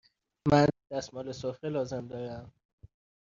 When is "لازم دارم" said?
1.69-2.53